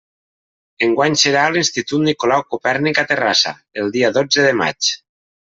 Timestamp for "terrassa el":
3.13-3.95